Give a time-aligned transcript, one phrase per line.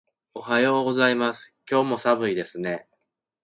[0.33, 1.53] おはようございます。
[1.69, 2.87] 今日も寒いですね。